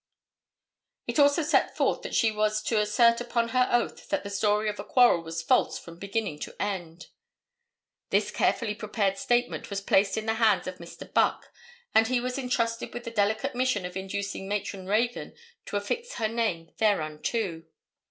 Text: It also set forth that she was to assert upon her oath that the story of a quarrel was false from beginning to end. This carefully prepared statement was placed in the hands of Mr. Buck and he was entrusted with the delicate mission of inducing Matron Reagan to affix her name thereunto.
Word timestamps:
It 1.05 1.19
also 1.19 1.43
set 1.43 1.77
forth 1.77 2.01
that 2.01 2.15
she 2.15 2.31
was 2.31 2.63
to 2.63 2.81
assert 2.81 3.21
upon 3.21 3.49
her 3.49 3.69
oath 3.71 4.09
that 4.09 4.23
the 4.23 4.31
story 4.31 4.67
of 4.67 4.79
a 4.79 4.83
quarrel 4.83 5.21
was 5.21 5.43
false 5.43 5.77
from 5.77 5.99
beginning 5.99 6.39
to 6.39 6.59
end. 6.59 7.09
This 8.09 8.31
carefully 8.31 8.73
prepared 8.73 9.19
statement 9.19 9.69
was 9.69 9.79
placed 9.79 10.17
in 10.17 10.25
the 10.25 10.33
hands 10.41 10.65
of 10.65 10.79
Mr. 10.79 11.13
Buck 11.13 11.53
and 11.93 12.07
he 12.07 12.19
was 12.19 12.39
entrusted 12.39 12.95
with 12.95 13.03
the 13.03 13.11
delicate 13.11 13.53
mission 13.53 13.85
of 13.85 13.95
inducing 13.95 14.47
Matron 14.47 14.87
Reagan 14.87 15.35
to 15.67 15.77
affix 15.77 16.13
her 16.15 16.27
name 16.27 16.71
thereunto. 16.79 17.61